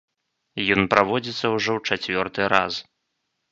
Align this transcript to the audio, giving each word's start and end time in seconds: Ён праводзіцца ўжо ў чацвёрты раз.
Ён 0.75 0.81
праводзіцца 0.93 1.45
ўжо 1.57 1.71
ў 1.77 1.99
чацвёрты 1.99 2.51
раз. 2.57 2.73